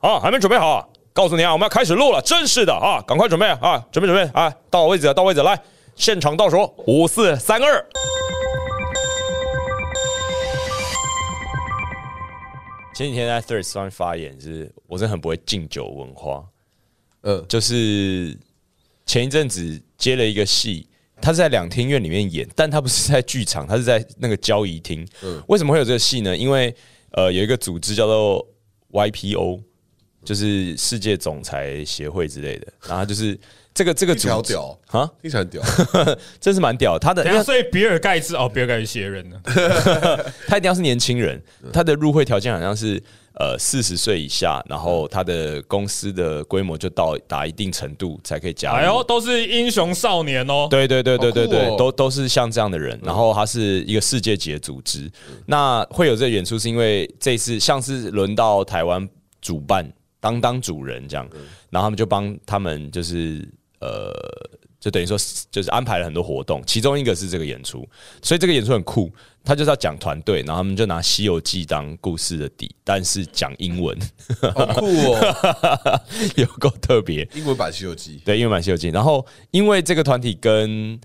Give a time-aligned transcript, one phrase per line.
[0.00, 0.86] 啊，还没准备好啊？
[1.12, 5.60] 告诉你啊，我们要开始录了，正式的啊，赶快准备啊，准备准备啊，到位置了，到位置，来，
[5.94, 7.86] 现场倒数，五四三二。
[12.94, 16.44] 前几天在 Third 上面发言，是我真的很不会敬酒文化，
[17.22, 18.38] 嗯，就是
[19.04, 20.88] 前一阵子接了一个戏，
[21.20, 25.06] 他是在两厅院里面演，但他不是在剧场，他是在那个交谊厅。
[25.22, 26.34] 嗯为什么会有这个戏呢？
[26.36, 26.74] 因为
[27.12, 28.46] 呃有一个组织叫做
[28.92, 29.62] YPO，
[30.24, 33.38] 就是世界总裁协会之类的，然后就是
[33.72, 35.62] 这个这个听起来好组织屌啊，听起来很屌。
[36.40, 36.98] 真是蛮屌。
[36.98, 39.40] 他的所以比尔盖茨哦，比尔盖茨写人呢，
[40.46, 43.02] 他一定要是年轻人，他的入会条件好像是
[43.34, 48.76] 呃四十岁以下，然后他的公司的规模就到达一定程度才可以加入。
[48.76, 50.66] 哎呦，都是英雄少年哦。
[50.68, 52.98] 对对对对对对，哦都都是像这样的人。
[53.02, 55.10] 然后他是一个世界级的组织，
[55.46, 59.08] 那会有这个演出，是因为这次像是轮到台湾
[59.40, 61.28] 主办，当当主人这样，
[61.70, 63.48] 然后他们就帮他们就是
[63.80, 64.12] 呃。
[64.80, 65.14] 就等于说，
[65.50, 67.86] 就是安排了很多活动，其中一个是这个演出，
[68.22, 69.12] 所以这个演出很酷。
[69.44, 73.94] 他就是要讲团队，然后他们就拿《西游记》当故事的底，但是讲英文，
[74.54, 76.00] 好酷哦！
[76.36, 77.28] 有够特别。
[77.34, 80.98] 英文版《西游记对，英文版《西游记》，然后因为这个团体跟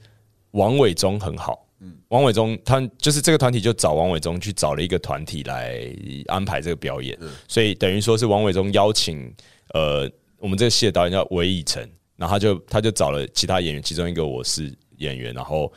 [0.52, 1.65] 王伟忠很好，
[2.08, 5.88] 王伟忠他就是这个团体就找王伟忠去找了一个团体来
[6.28, 9.32] 安排这个表演，所以等于说是王伟忠邀请
[9.74, 15.72] 呃我们这个戏的导演叫韦以诚，然后他就他就找了其他演员，其中一个我是演员，然后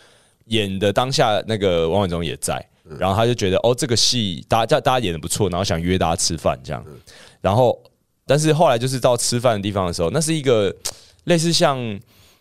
[0.47, 2.65] 演的当下那个王伟忠也在，
[2.99, 6.85] 然后他就觉得哦这个戏大家大家演的不错，然后想约大家吃饭这样，
[7.41, 7.79] 然后
[8.25, 10.75] 但是后来就是到吃饭的地方的时候，那是一个
[11.25, 11.79] 类似像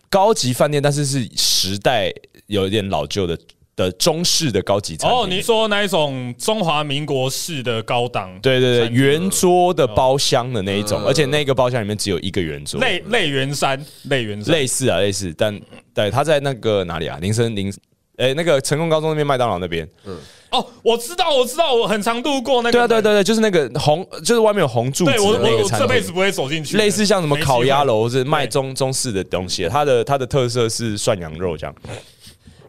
[0.10, 2.14] 高级饭店，但是是时代
[2.48, 3.38] 有一点老旧的
[3.76, 5.20] 的中式的高级餐厅。
[5.20, 11.06] 哦，你说那一种中华民国式的高档，对对对，圆桌的包厢的那一种，嗯。
[11.06, 15.60] 而且那个包厢里面只有一个圆桌，类类圆山，类圆山，类似啊类似，但
[15.94, 17.18] 对他在那个哪里啊？
[17.22, 17.72] 林森林，
[18.18, 19.88] 哎、那个成功高中那边麦当劳那边。
[20.06, 20.18] 嗯。
[20.50, 25.88] 哦，我知道，我知道，我很常路过那个，对啊对对对，就是那个红，就是外面有红柱子对我的那我个餐厅。
[25.88, 26.10] 这辈子。
[26.14, 31.76] 不会走进去的，类似像什么烤鸭会，楼，是卖中中式的东西，它的它的特色是涮羊肉这样。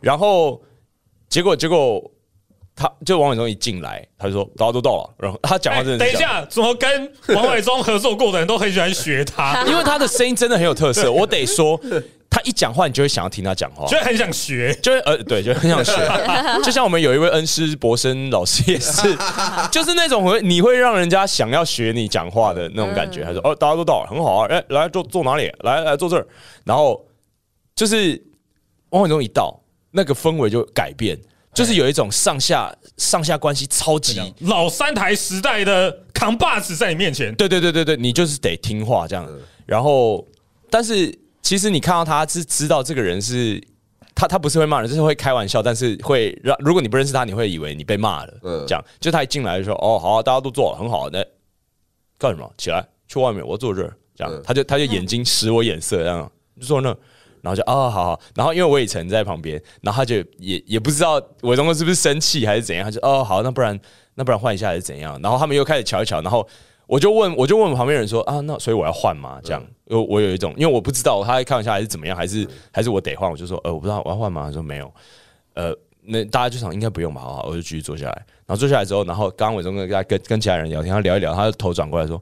[0.01, 0.61] 然后
[1.29, 2.03] 结果结果
[2.75, 11.81] 他就王伟忠一进来，他就说大家都到了，然后他讲话哎真的等一下，怎么跟王伟忠合作过的人都很喜欢学他， 因为他的声音真的很有特色，我得说，
[12.31, 13.87] 他一讲话你就会想要听他讲话。
[13.87, 14.73] 就很想学。
[14.83, 15.93] 就是呃，对，就很想学，
[16.63, 19.17] 就像我们有一位恩师博生老师也是，
[19.73, 23.25] 就是那种会你会让人家想要学你讲话的那种感觉。
[23.25, 25.51] 他说：“哦，大家都到了，很好啊，哎，来坐坐哪里？
[25.61, 26.25] 来来坐这儿。”
[26.65, 27.05] 然后
[27.75, 28.23] 就是
[28.91, 29.58] 王伟忠一到，
[29.91, 31.19] 那个氛围就改变，
[31.55, 39.29] 就是有一种上下上下关系超级，老三台时代的扛把子在你面前，对对对对对，你就是得听话这样。
[39.67, 40.27] 然后，
[40.71, 43.63] 但是其实你看到他是知道这个人是
[44.15, 48.35] 他，他不是会骂人，就是会开玩笑，但是会让如果你不认识他，你会以为你被骂了。
[48.43, 51.09] 嗯这样，就他一进来就说：“哦，好啊、大家都坐了，很好。
[51.11, 51.25] 那
[52.19, 52.51] 干什么？
[52.59, 56.95] 起来，去外面，我坐这儿。”这样，嗯他就他就眼睛使我眼色，这样就坐那。
[57.43, 63.79] 然后就哦、好好，然后因为魏以诚在旁边，然后他就也也不知道伟忠哥是不是生气还是怎样，他就哦好，那不然
[64.15, 65.19] 那不然换一下还是怎样？
[65.23, 66.47] 然后他们又开始瞧一瞧，然后
[66.87, 69.41] 我就问我就问旁边人说啊，那所以我要换吗？
[69.43, 74.45] 这样，因为我有一种因为我不知道他在开玩笑还是怎么样，还是还是我得换，我就说呃我不知道我要换吗？
[74.47, 74.93] 他说没有，
[75.55, 75.75] 呃
[76.11, 78.13] 那大家就想应该不用吧，好好，我就继续坐下来，
[78.47, 82.21] 然后坐下来之后，然后刚刚伟忠哥在跟跟其他人聊天，他聊一聊，他就头转过来说。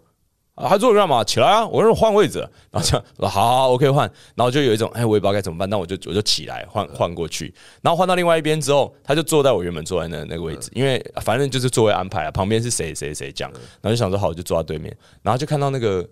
[0.56, 1.22] 啊，他坐着干嘛？
[1.22, 1.66] 起来啊！
[1.66, 2.38] 我说换位置，
[2.70, 13.52] 然后这样，说好好好，OK 换，然后就有一种，哎，我也不知道该怎么办，那我就我就起来换换过去，然后换到另外一边之后，他就坐在我原本坐在那那个位置，因为反正就是座位安排啊，旁边是谁谁谁这样，
[13.82, 16.02] 然后就想说好，我就坐在对面，然后就看到那个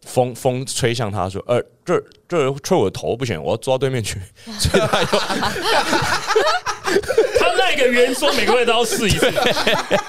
[0.00, 4.18] 风风吹向他说，呃，这这吹我的头不行，我要坐到对面去，
[4.58, 5.06] 所以他又
[7.38, 9.30] 他那个圆桌每个位都要试一次，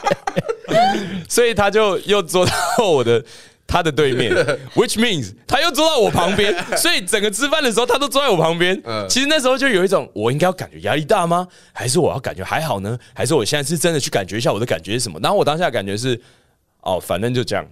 [1.28, 2.53] 所以他就又坐到
[2.90, 3.24] 我的
[3.67, 4.33] 他的对面，
[4.75, 8.79] which means 他又坐到我旁边， 所以整个吃饭的时候他都坐在我旁边。
[8.85, 11.47] 嗯其实那时候就有一种，我应该要感觉压力大吗？
[11.73, 12.97] 还是我要感觉还好呢？
[13.13, 15.19] 还是我现在是真的去感觉一下我的感觉是什么？
[15.21, 16.19] 然后我当下感觉是，
[16.81, 17.65] 哦，反正就这样。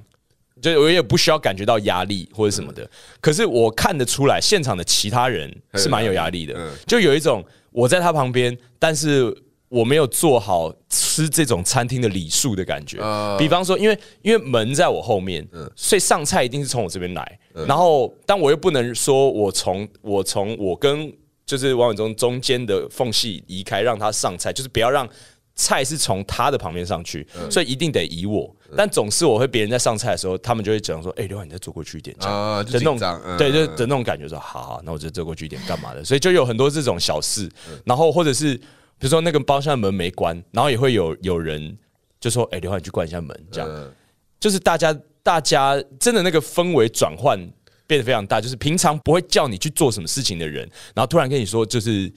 [0.61, 2.89] 就我也不需要感觉到压力或者什么的，
[3.19, 9.35] 可是我看得出来，现场的其他人是蛮有压力的嗯，就有一种我在他旁边，但是
[9.73, 13.01] 我没有做好吃这种餐厅的礼数的感觉。
[13.01, 15.43] 啊比方说，因为因为门在我后面，
[15.75, 17.39] 所以上菜一定是从我这边来。
[17.67, 21.11] 然后，但我又不能说我从我从我跟
[21.43, 25.09] 就是王伟忠中间的缝隙移开，让他上菜，就是不要让
[25.55, 28.55] 菜是从他的旁边上去，所以一定得移我。
[28.77, 33.37] 但总是我会别人在上菜的时候，他们就会讲说：“哎，刘海，你再坐过去一点。”啊，就的那种，嗯。
[33.37, 37.49] 对，就的那种感觉，说好好，那我就坐过去一点干嘛的，所以就有很多这种小事，
[37.85, 38.59] 然后或者是
[38.97, 41.77] 比如说那个包厢的门没关，然后也会有有人
[42.19, 43.91] 就说：“哎，刘浩，你去关一下门。”这样嗯
[44.39, 47.39] 就是大家大家真的那个氛围转换
[47.87, 52.11] 变得非常大，就是平常不会叫你去做什么事情的人，然后突然跟你说，就是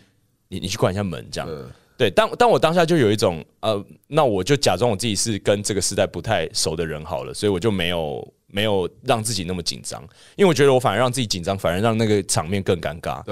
[0.49, 1.49] 你你去关一下门这样。
[1.51, 10.03] 嗯对，但但我当下就有一种呃，那我就假装我自己是跟这个时代不太熟的人好了，所以我就没有没有让自己那么紧张，
[10.37, 13.23] 因为我觉得我反而让自己紧张，反而让那个场面更尴尬。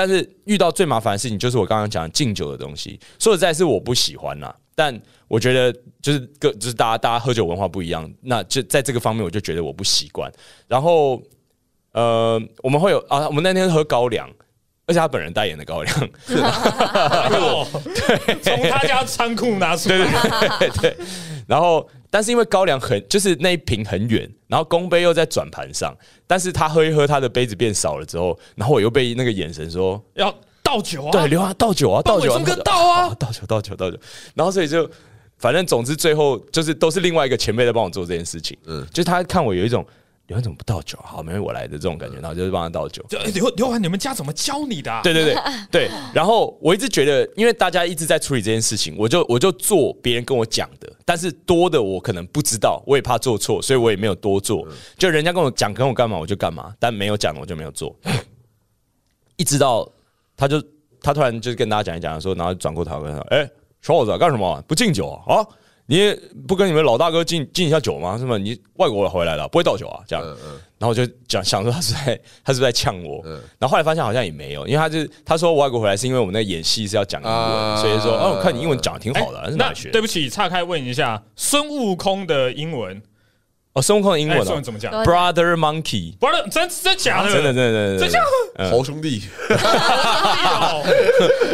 [0.00, 4.56] 但是遇到最麻烦的事情就是我刚刚讲敬酒的东西，说实在是我不喜欢啦。
[4.74, 4.98] 但
[5.28, 5.70] 我觉得
[6.00, 10.32] 就是各就是大家大家喝酒文化不一样，那就在这个方面我就觉得我不习惯。
[10.66, 11.20] 然后
[11.92, 14.26] 呃，我们会有啊，我们那天喝高粱，
[14.86, 16.36] 而且他本人代言的高粱， 对，
[18.40, 19.98] 从他家仓库拿出来，
[21.50, 25.92] 然后但是因为高粱很就是那一瓶很远，然后公杯又在转盘上，
[26.24, 30.00] 但是他喝一喝，他的杯子变少了之后，然后我又被那个眼神说。
[30.14, 30.32] 要
[30.62, 33.98] 倒酒啊，对，刘华倒酒啊，倒酒啊，伟忠哥倒啊倒酒，倒酒，倒酒。
[34.36, 34.88] 然后所以就，
[35.38, 38.56] 反正总之最后就是都是另外一个前辈在帮我做这件事情。
[38.66, 39.84] 嗯，就是他看我有一种
[40.30, 41.06] 刘华怎么不倒酒啊？
[41.06, 43.04] 好，没我来的这种感觉，然后就是帮他倒酒。
[43.34, 45.00] 刘刘涵，你们家怎么教你的啊？
[45.02, 45.34] 对对对
[45.72, 54.64] 对， 然后我一直觉得，因为大家一直在处理这件事情，我就我就做别人跟我讲的，但是多的我可能不知道，我也怕做错，所以我也没有多做。
[54.96, 57.92] 就人家跟我讲跟我干嘛我就干嘛，但没有讲的我就没有做。
[59.34, 59.90] 一直到
[60.36, 60.62] 他就
[61.02, 63.50] 他突然就是跟大家讲一讲说，然后转过头跟他说：“哎、
[63.82, 64.62] 小伙子、干什么？
[64.68, 65.34] 不敬酒啊？
[65.34, 65.46] 啊，
[65.90, 66.16] 你也
[66.46, 68.16] 不跟你们老大哥敬敬一下酒吗？
[68.16, 68.38] 是吗？
[68.38, 70.00] 你外国回来了，不会倒酒啊？
[70.06, 70.24] 这样。
[70.78, 73.20] 然后我就讲想说他是在 他是不是在呛我，
[73.58, 79.90] 然后后来发现好像也没有，因为他就是他说我外国回来是因为我们那演戏是要讲英文，啊所以说哦，我看你英文讲的挺哎好的，是哪那里学？
[79.90, 83.02] 对不起，岔开问一下，孙悟空的英文，
[83.72, 87.32] 哦，孙悟空的英哎文哦孙文怎么讲？，Brother Monkey，Brother，真真假的？
[87.32, 88.20] 真的真的真的真的真假
[88.56, 90.82] 嗯猴兄弟，哦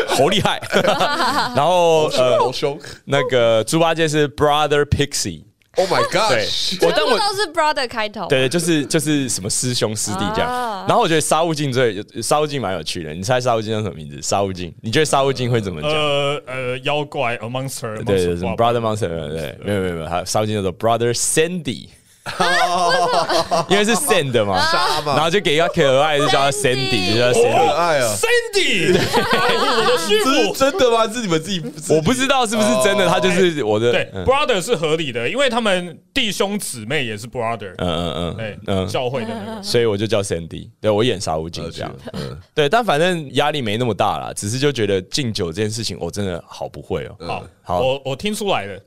[0.17, 0.61] 好厉害。
[1.55, 6.89] 然后呃，猴兄那个猪八戒是 Brother Pixie，，Oh my 对 God！
[6.89, 8.27] 我但我全部都是 brother 开头。
[8.29, 10.51] 对，就是就是什么师兄师弟这样。
[10.51, 14.23] 啊然后我觉得沙悟净最沙悟净蛮有趣的，你猜沙悟净叫什么名字？
[14.23, 15.91] 沙悟净，你觉得沙悟净会怎么讲？
[15.91, 21.89] 呃呃，妖怪 a monster，对对什么哇 Brother Monster，对，没有没有没有，他沙悟净叫做 Brother Sandy，
[23.69, 27.77] 因为是 Sand 嘛，沙嘛然后就给一个可爱的就叫他 Sandy，就叫好可 Sandy。
[27.77, 28.15] 爱啊
[29.59, 30.55] 护我的师这是傅。
[30.55, 31.07] 真的吗？
[31.13, 31.63] 是你们自己？
[31.95, 39.63] 我不知道是不是真的，他就是我的，对嗯，brother 是合理的，因为他们弟兄姊妹也是 brother，嗯嗯哎嗯，嗯，教会的那个。
[39.63, 41.95] 所以我就叫 Sandy，对我演沙悟净这样。
[42.13, 47.17] 嗯，对，但反正压力没那么大啦，只是就觉得敬酒这件事情，我真的好不会哦。
[47.27, 48.81] 好，好我我听出来了。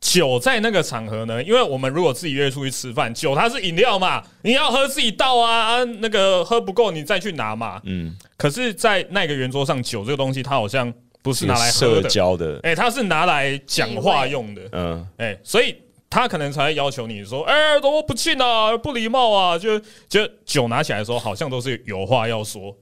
[0.00, 7.80] 酒在那个场合呢，因为我们如果自己约出去吃饭，酒它是饮料嘛，你要喝自己倒啊，啊，那个喝不够你再去拿嘛。
[7.84, 10.92] 嗯，可是，在那个圆桌上，酒这个东西它好像
[11.22, 15.74] 不是拿来喝社的，交的，哎，它是拿来讲话用的，嗯，哎，所以
[16.08, 19.78] 他可能才会要求你说，哎，怎么不敬啊，不礼貌啊，就
[20.08, 22.74] 就酒拿起来的时候，好像都是有话要说，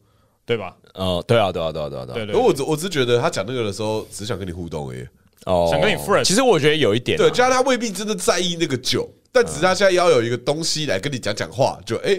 [0.44, 0.76] 对吧？
[0.94, 5.04] 哦，对啊，对啊，对啊，对啊，对啊，对对而我只我只觉得他讲那个的时候，只想跟你互动而已。
[5.46, 5.68] 哦。
[5.70, 12.18] 想跟你 friend 其实我觉得有一点啊，对，加上他未必真的在意那个酒，但只是他现在要有一个东西来跟你讲讲话，就哎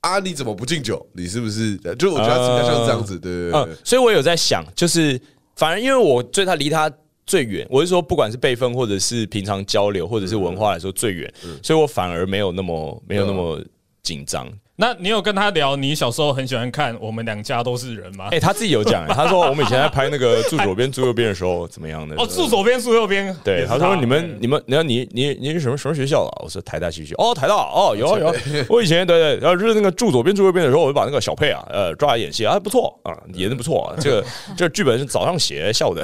[0.00, 1.06] 啊，你怎么不敬酒？
[1.12, 1.76] 你是不是？
[1.98, 5.20] 就我觉得他比较像是这样子，对对对嗯，所以我有在想，就是
[5.56, 6.90] 反正因为我对他离他
[7.26, 11.30] 最远，我是说不管是辈分或者是平常交流或者是文化来说最远，
[11.62, 13.62] 所以我反而没有那么没有那么
[14.02, 14.50] 紧张。
[14.76, 18.26] 那你有跟他聊你小时候很喜欢看《我们两家都是人》吗？
[18.32, 22.16] 哎，他自己有讲， 他说我们以前在拍那个住左边住右边的时候怎么样的？
[22.16, 26.42] 哦，住左边住右边，对，是他说你们哎你们，你看你你你是什么什么学校啊？
[26.42, 27.14] 我说台大戏剧。
[27.18, 28.34] 哦，台大哦，有啊有啊。
[28.68, 33.94] 我以前对对，然后就是那个住左边住右边的时候，我就把那个小佩啊，呃，抓来演戏啊，不错啊，演的不错啊。
[34.00, 34.24] 这个
[34.58, 36.02] 这个剧本是早上写，下午的，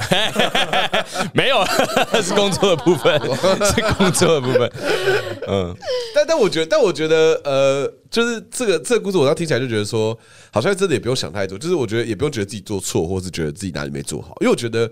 [1.33, 1.61] 没有，
[2.23, 3.19] 是工作的部分，
[3.65, 4.71] 是工作的部分。
[5.49, 5.75] 嗯，
[6.15, 10.15] 但但我觉得，但我觉得，呃，就是这个这个故事，我刚听起来就觉得说，
[10.51, 14.85] 好像真的也不用想太多，就是我觉得也不用觉得自己做错，或是觉得自己哪里没做好，因为我觉得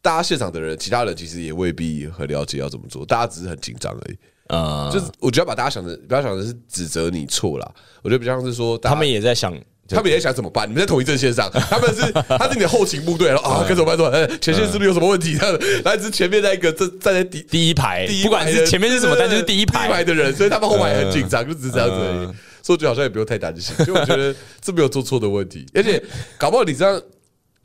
[0.00, 4.16] 大家现场的人，其他人其实也未必很了解要怎么做，大家只是很紧张而已。
[4.46, 7.68] 呃，就是我觉得把大家想的，不要想的是指责你错啦，
[8.02, 9.52] 我觉得比较像是说，他们也在想，
[9.88, 10.68] 他们也在想怎么办？
[10.68, 14.28] 你们在同一阵线上，他们是他是你的后勤部队，然后啊， 该怎么办？
[14.40, 15.36] 前线是不是有什么问题？
[15.36, 20.04] 这样，然后只是前面那一个站站在第第一排不管是前面是什么，但就是第一排排。
[20.04, 22.34] 的人，所以他们后排也很紧张，就只是这样子而已嗯。
[22.62, 26.02] 所以我觉得好像也不用太担心， 就我觉得这没有做错的问题，而且
[26.38, 27.00] 搞不好你这样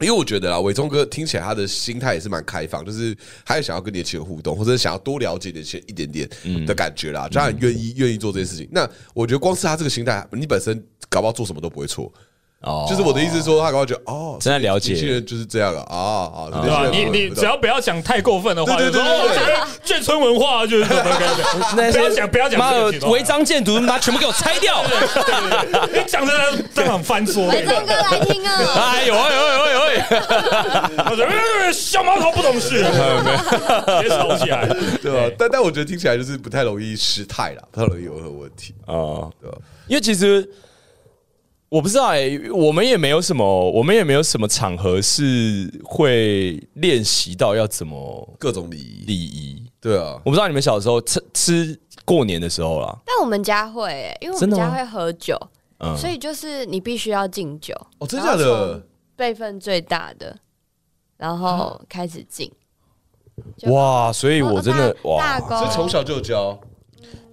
[0.01, 6.29] 因为我觉得啊，伟忠哥听起来他的心态也是蛮开放，就是他也想要跟年轻人互动，或者想要多了解年轻人一点点
[6.65, 8.67] 的感觉啦，就他很愿意愿意做这件事情。
[8.71, 12.11] 那我觉得光是他这个心态，你本身搞不好做什么都不会错。
[12.61, 16.61] 哦就是我的意思是说，他搞不好觉得哦，真的了解年轻人就是这样啊啊啊！
[16.63, 16.89] 对吧？
[16.91, 22.71] 你你只要不要讲太过分的话，就说哦，这个眷村文化就是不要讲不要讲妈
[23.09, 24.83] 违章建筑，妈全部给我拆掉！
[25.93, 26.33] 你讲的
[26.73, 28.51] 当场翻桌，伟忠哥来听啊！
[28.75, 30.01] 哎呦哎呦哎呦哎呦！
[30.97, 34.67] 他说呃小毛头不懂事，直接吵起来，
[35.03, 35.35] 对吧？
[35.37, 38.73] 但但我觉得听起来就是不太容易失态啦，不太容易有任何问题。
[38.87, 39.57] 啊，对吧？
[39.87, 40.47] 因为其实
[41.75, 49.61] 我不知道哎、我们也没有什么，我们也没有什么场合是会练习到要怎么各种礼仪，礼仪。
[49.81, 55.37] 对啊，我不知道你们小时候吃吃过年的时候啦，但我们家会、欸，因为我真的吗们家会喝酒，
[55.79, 58.87] 嗯，所以就是你必须要敬酒，哦，真假然后的？
[59.17, 60.33] 辈分最大的，
[61.17, 62.49] 然后开始敬。
[63.57, 66.57] 就哇，所以我真的哇，大公所以从小就有教。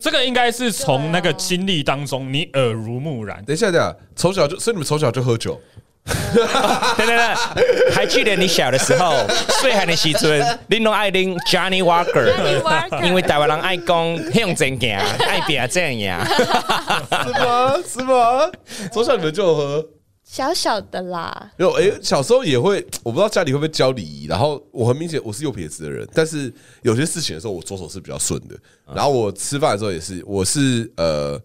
[0.00, 3.42] 这个应该是从那个经历当中你耳濡目染。
[3.44, 5.60] 等一下，等一下，从小就，所以你们从小就喝酒？
[6.04, 9.14] 对对对，还记得你小的时候，
[9.60, 16.26] 岁寒的时阵，你拢爱啉 Johnny Walker，因为台湾人爱讲向前行，爱拼这样。
[17.22, 17.74] 是吗？
[17.86, 18.50] 是吗？
[18.92, 19.86] 从小你们就有喝？
[20.32, 24.24] 小小的啦，没有，哎、小时候也会， 我不知道家里会不会教礼仪。
[24.26, 28.56] 然后我很明显我是右撇子的人，但是有些事情的时候，我左手是比较顺的。
[28.94, 31.38] 然后我吃饭的时候也是，我是呃，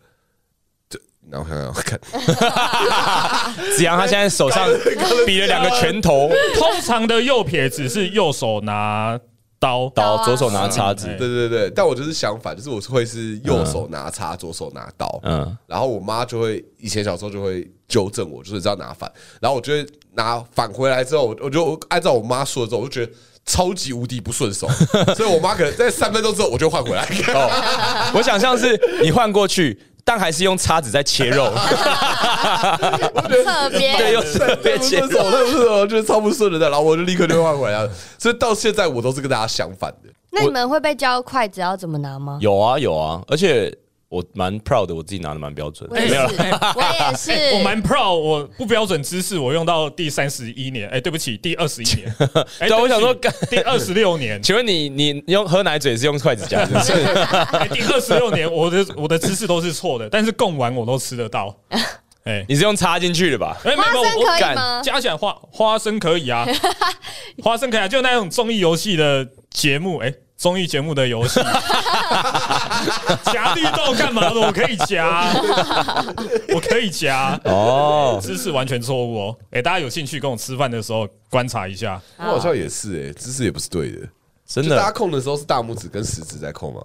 [0.90, 0.98] 就
[1.30, 4.66] 然后看看看， 子阳他现在手上
[5.26, 9.20] 比了两个拳头，通常的右撇子是右手拿
[9.60, 15.20] 刀，刀左手拿叉子，对对对，但我就是相反，就是我是会是右手拿叉，左手拿刀。
[15.24, 23.12] 嗯，然后我妈就会以前小时候就会纠正我，就是这样拿反，然后我就会拿反回来之后，我我就按照我妈说的之后，我就觉得
[23.46, 24.68] 超级无敌不顺手，
[25.16, 27.04] 所以我妈可能在三分钟之后我就换回来。
[27.34, 31.54] 哦，我想象是你换过去，但还是用叉子在切肉，
[33.44, 35.08] 特别对，用特别切肉。
[35.12, 37.92] 那不顺手，就是超不顺的，然后我就立刻就换回来了。
[38.18, 40.10] 所以到现在我都是跟大家相反的。
[40.32, 42.38] 那你们会被教筷子要怎么拿吗？
[42.40, 43.70] 有啊有啊，而且
[44.10, 45.96] 我蛮 proud 的，我自己拿的蛮标准的。
[45.96, 52.16] 我也是，我也是，哎 我蛮 proud，我不标准姿势我用到第三十一年，哎，对不起，第二十一年，
[52.60, 53.14] 哎对啊我想说
[53.50, 56.94] 第二十六年，请问你你你用喝奶嘴是用筷子夹是不是？
[57.58, 61.54] 哎第二十六年，我的我的姿势都是错的，但是贡丸我都吃得到，
[62.24, 63.58] 哎，你是用插进去的吧？
[63.66, 64.82] 哎，没花有我生可以敢吗？
[64.82, 66.48] 加起来花花生可以啊，
[67.44, 71.40] 花生可以啊，就那种综艺游戏的节目，哎、综艺节目的游戏，
[73.26, 74.40] 夹绿豆干嘛的？
[74.40, 75.34] 我可以夹，
[76.54, 79.38] 我可以夹，哦，姿势完全错误哦。
[79.50, 84.08] 哎、大家有兴趣跟我吃饭的时候观察一下，我好像也是哎、姿势也不是对的。
[84.46, 84.94] 真的大家的？
[84.94, 86.82] 控的时候是大拇指跟食指在控吗？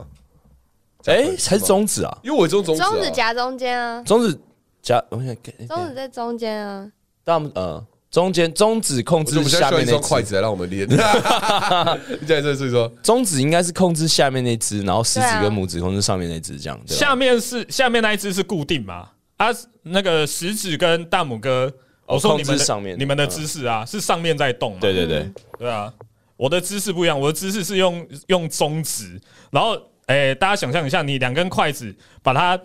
[1.04, 2.18] 哎，还是中指啊？
[2.22, 4.40] 因为我这种中指、啊，中指夹中间啊，中指
[4.80, 5.26] 夹，我想
[5.68, 6.90] 中指在中间啊。
[7.22, 10.86] 大拇呃中间中指控制我们现在下面那需要一双筷，子来让我们练。
[12.20, 16.78] 你再这所以说，中指应该是控制下面那只，然后食指跟拇指控制上面那只，这样？
[16.86, 19.08] 下面是下面那一只是固定嘛？
[19.38, 19.48] 啊，
[19.84, 21.72] 那个食指跟大拇哥，
[22.04, 24.78] 我说你们的上面你们的姿势啊，是上面在动嘛？
[24.82, 25.90] 对对对，对啊，
[26.36, 29.18] 我的姿势不一样，我的姿势是用用中指，
[29.50, 29.74] 然后
[30.08, 32.60] 诶、大家想象一下，你两根筷子把它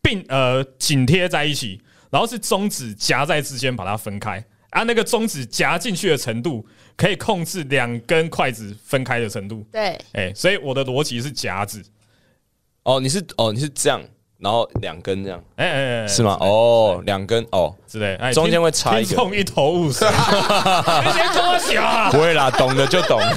[0.00, 11.82] 并呃紧贴在一起，然后是中指夹在之间把它分开，啊，那个中指夹进去的程度可以控制两根筷子分开的程度，对，诶、所以我的逻辑是夹子，
[12.82, 14.02] 哦，你是哦你是这样，
[14.38, 15.44] 然后两根这样。
[15.56, 16.36] 哎哎哎，是吗？
[16.40, 19.36] 哦，两根哦，之类，哎，中间听会插一个。
[19.36, 20.08] 一头雾水，
[21.04, 21.84] 你先跟我讲。
[21.84, 23.20] 啊不，会啦，懂的就懂。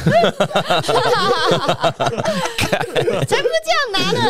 [3.27, 4.21] 才不这样拿呢。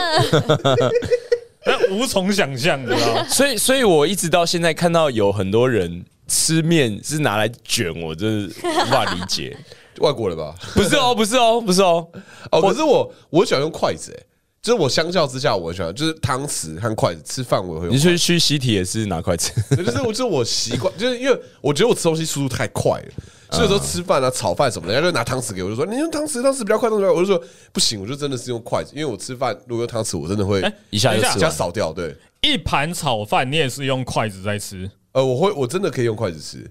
[1.68, 3.24] 那无从想象，你知道？
[3.28, 9.58] 所以，所以我一直到现在看到有很多人吃面是拿来卷，我真是无法理解。
[10.00, 10.54] 外国人吧？
[10.74, 12.06] 不是哦，不是哦，不是哦。
[12.52, 14.24] 哦，可是我我喜欢用筷子，哎，
[14.62, 18.00] 就是我相较之下，我很喜欢就是汤匙和筷子吃饭，我也会用你。
[18.00, 23.08] 去去西体也是拿筷子，就是我就是我习惯， 就是因为我觉得我吃东西速度太快了，
[23.52, 27.22] 所以有时候吃饭啊、炒饭什么的，人家就拿汤匙给我，就说你用汤匙，汤匙比较快，汤匙比较快。
[27.22, 27.42] 我就说
[27.72, 31.50] 不行，我就真的是用筷子，因为我吃饭如果用汤匙，我真的会哎一下一下。
[31.50, 31.94] 扫掉。
[31.94, 36.70] 对，一盘炒饭你也是用筷子在吃，呃，我会我真的可以用筷子吃，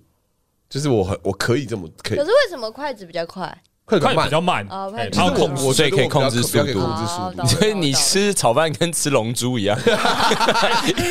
[0.69, 3.63] 就是我很我可以这么可以可是，为什么筷子比较快？
[3.87, 4.67] 快快比较慢
[5.13, 7.47] 然后控制我所以可以控制速度控制速度。
[7.47, 9.79] 所以你吃炒饭跟吃龙珠一样，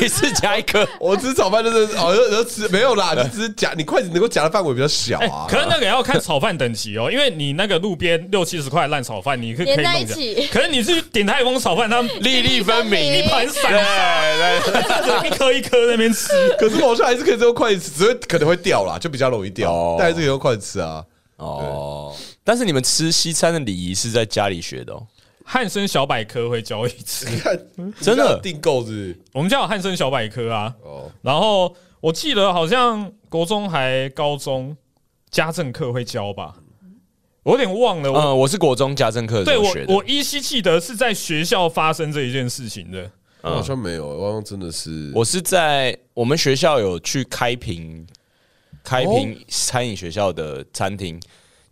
[0.00, 0.84] 一次夹一颗。
[0.98, 5.46] 我吃炒饭就是哦，有有吃没有啦，就只是夹，你筷子能够夹的范围比较小哎啊。
[5.48, 10.48] 可是那个要看炒饭等级哦， 因为你那个路边六七十块烂炒饭，你可以可以弄起。
[10.50, 16.28] 可是你是鼎泰丰炒饭，他们 粒粒分明，一盘散沙，一颗一颗在那边吃。
[16.58, 21.04] 可是我好像还是可以用筷子吃，只会可能会掉啦，就比较容易掉哦，但还是可以用筷子吃啊。
[21.36, 22.12] 哦。
[22.44, 25.06] 但是你们吃西餐的礼仪是在家里学的哦，
[25.44, 27.58] 汉森小百科会教一次，看，
[28.00, 30.74] 真的订购是是我们家有汉森小百科啊。
[30.82, 34.76] 哦，然后我记得好像国中还高中
[35.30, 36.54] 家政课会教吧，
[37.42, 38.12] 我有点忘了。
[38.12, 40.04] 我嗯，我是国中家政课的时对我候学的我。
[40.04, 43.10] 依稀记得是在学校发生这一件事情的。
[43.40, 48.06] 我好像没有，我好像真的是我是在我们学校有去开平
[48.82, 51.20] 开平餐饮学校的餐厅，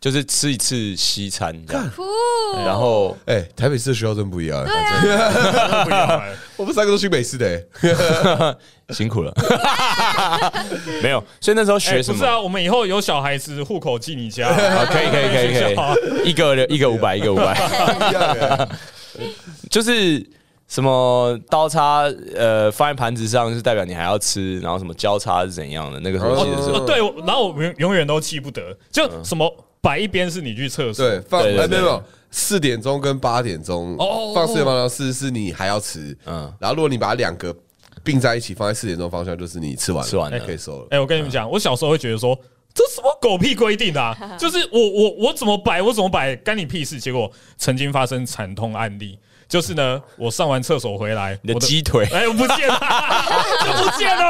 [0.03, 1.91] 就是吃一次西餐这样，
[2.67, 4.65] 然后哎，台北市的学校真不一样。
[4.65, 5.17] 对反正。
[5.17, 8.55] 啊，不一样哎 我们三个都去北市的，哎
[8.93, 9.33] 辛苦了，
[11.05, 12.19] 没有，所以那时候哎学什么？
[12.19, 15.71] 不是啊，我们以后有小孩子户口寄你家，啊，可以可以可以可
[16.25, 17.55] 以，一个一个五百，一个五百，
[18.11, 18.69] 一样哎
[19.71, 20.25] 就是
[20.67, 22.03] 什么刀叉
[22.35, 26.01] 呃放在盘子上，是代表你还要吃，然后什么交叉是怎样的？
[26.01, 29.49] 那个时候记得是哦，对，然后我永永远都记不得，就什么
[29.83, 34.33] 摆一边是你去厕所，对，放哎没有没有，四点钟跟八点钟哦。
[34.33, 36.45] 放四点方向是是你还要吃，嗯。
[36.45, 37.55] 嗯，然后如果你把两个
[38.05, 40.39] 并在一起放在四点钟方向，就是你吃完吃完了。
[40.39, 40.87] 可以收了。
[40.91, 42.39] 哎、我跟你们讲，我小时候会觉得说，
[42.73, 44.17] 这什么狗屁规定啊！
[44.39, 47.01] 就是我我我怎么摆，我怎么摆，干你屁事！
[47.01, 49.19] 结果曾经发生惨痛案例，
[49.53, 52.81] 就是呢，我上完厕所回来，你的鸡腿，哎、我不见了，
[53.61, 54.25] 就不见了。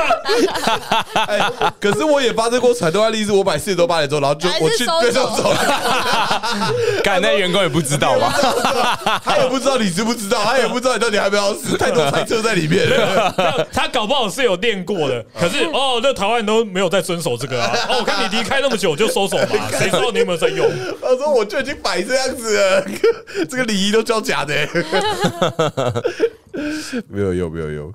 [1.28, 1.48] 哎，
[1.80, 6.74] 可是我也发生过惨痛案例，是我买四十多八点钟，然后就我去对就走了，
[7.04, 8.34] 干那员工也不知道吧？
[9.24, 13.64] 他也不知道你知不知道，他也不知道你到底要不要死，太多猜测在里面了。
[13.72, 17.70] 他搞不好是有练过的，可是哦，那台湾人都没有在遵守这个啊。
[17.88, 20.68] 哦，我看你离开那么久就收手嘛，谁知道你有没有在用？
[21.00, 22.84] 他说我就已经摆这样子了，
[23.48, 24.66] 这个礼仪都叫假的，
[27.08, 27.92] 没有用，没有用，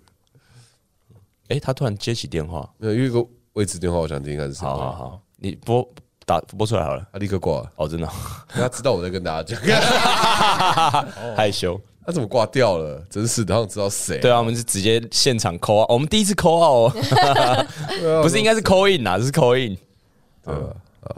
[1.50, 4.70] 哎，他突然接起电话，没有，因为一个位置电话，我想听看是什么。
[4.70, 5.88] 好好好，你拨
[6.26, 7.08] 打拨出来好了。
[7.12, 8.08] 他立刻挂了，哦，真的
[8.48, 9.60] 他知道我在跟大家讲，
[11.36, 11.80] 害羞。
[12.06, 13.04] 他怎么挂掉了？
[13.10, 14.20] 真是的，他想知道谁。
[14.20, 16.90] 对啊，我们是直接现场扣啊，我们第一次扣哦，
[18.24, 19.78] 不是应该是扣 in 啊，这是扣 in。
[20.46, 20.60] 对啊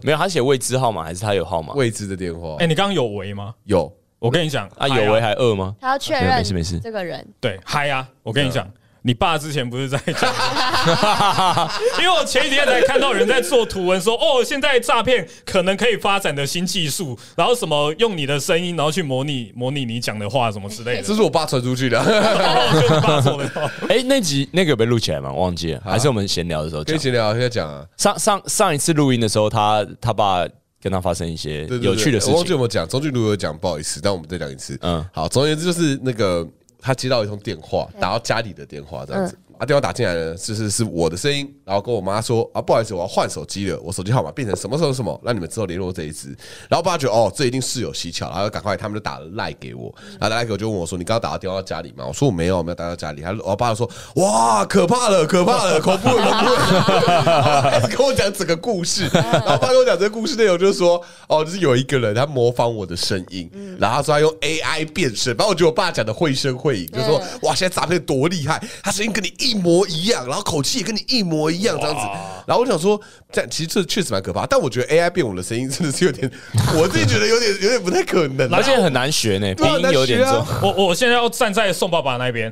[0.02, 1.74] 没有，他写未知号码还是他有号码？
[1.76, 3.54] 未知的电话哎、你刚刚有围吗？
[3.66, 5.74] 有我跟你讲啊，有为还饿吗？
[5.80, 8.08] 他要确没事没事这个人对嗨啊！
[8.22, 8.70] 我跟你讲，
[9.02, 10.30] 你爸之前不是在讲，
[12.00, 21.16] 因为我前几天才看到人在做图文说，哦，现在诈骗可能可以发展的新技术，然后什么用你的声音，然后去模拟模拟你讲的话什么之类的这。
[21.16, 21.98] 是我爸传出去的。
[23.88, 25.32] 哎，那集那个有被录起来吗？
[25.32, 26.94] 忘记了，还是我们闲聊的时候讲？
[26.94, 27.86] 可以闲聊，可以讲啊。
[27.96, 30.46] 上上上一次录音的时候，他他爸
[30.82, 32.58] 跟他发生一些有趣的事我忘记有情。
[32.58, 34.76] 没有讲，钟俊如有讲，不好意思，但我们再讲一次。
[34.82, 36.48] 嗯嗯，好，总而言之就是那个
[36.80, 39.38] 他接到一通电话，打到家里的电话这样子。
[39.60, 46.30] 啊，电话打进来呢，就是是我的声音，然后跟我妈说啊，不好意思，我要换手机了，我手机号码变成什么什么什么，让你们之后联络这一支。
[46.70, 52.06] 然后我爸觉得哦，这一定是有蹊跷，然后赶快他们就打了赖给我，然后赖给我就问我说，你刚刚打到电话到家里吗？
[52.08, 53.22] 我说我没有，我没有打到家里。
[53.22, 59.10] 他我爸就说哇，可怕了，可怕了，恐怖了，恐怖了， 开始跟我讲整个故事。
[59.12, 72.02] 然后我爸跟我讲这个故事内容，就是说哦，就是有一个人他模仿我的声音，然后他说他用 AI 变声，反正我觉得我爸讲的绘声绘影，就是说哇，现在诈骗多厉害，他声音跟你一模一样，然后口气也跟你一模一样这样子。
[72.46, 73.00] 然后我想说，
[73.32, 76.30] 这样其实这确实蛮可怕，但我觉得 AI 变我的声音真的是有点，
[76.76, 78.58] 我自己觉得有点 有点不太可能啊。
[78.58, 80.46] 而且很难学呢，鼻音有点重。
[80.62, 82.52] 我我现在要站在宋爸爸那边。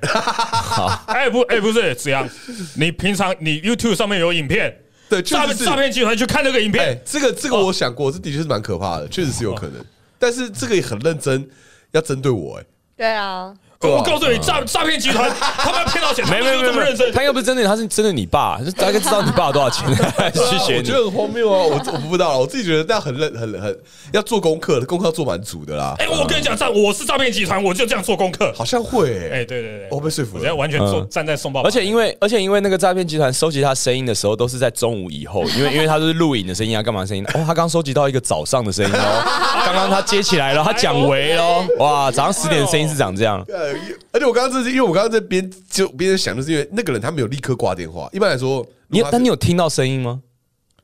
[1.08, 2.28] 哎不哎不是子阳，
[2.76, 4.76] 你平常你 YouTube 上面有影片，
[5.10, 9.84] 对，诈骗诈骗集团去看那个影哎片，，这个这个我想过，这的确是蛮可怕的，确实是有可能。
[10.20, 11.50] 但是这个也很认真，
[11.92, 12.64] 要针对我哎。
[12.96, 19.86] 对啊我告诉你，诈诈骗集团他们要骗到钱，没有没有这么认真，他又不是真的，他是真的你爸，就大概知道你爸多少钱
[20.34, 20.92] 去学我觉。
[20.94, 21.64] 得很荒谬啊！
[21.64, 23.78] 我我不知道了，我自己觉得这样很认很很
[24.14, 25.94] 要做功课，功课要做蛮足的啦。
[26.00, 28.52] 哎，我跟你讲，诈我是诈骗集团，我就这样做功课。
[28.56, 30.58] 好像会欸，哎，对对对，我被说服了我现在。
[30.58, 37.24] 完全坐嗯站在宋爸爸，而且因为而且因为那个诈骗集团收集他声音的时候，都是在中午以后，因为 因为他都是录影的声音啊，干嘛声音？
[37.36, 39.24] 哦，他刚收集到一个早上的声音哦，
[39.66, 43.46] 刚刚他接起来了，他讲为喽，哇，早上十点的声音是长这样。
[43.74, 43.80] 呃，
[44.14, 48.10] 而且我刚刚这是因为我刚刚在边就边想，就是因为那个人他没有立刻挂电话。
[48.14, 50.22] 一般来说，你但你有听到声音吗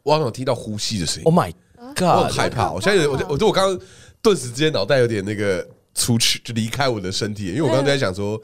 [0.04, 2.28] 我好像有听到呼吸的声音？Oh，my 我 god！
[2.28, 2.72] 很害怕。
[2.72, 3.88] 我现在我就我就我刚刚
[4.22, 5.66] 顿时之间脑袋有点那个
[5.96, 8.42] 出去，就离开我的身体，因为我刚刚在想说，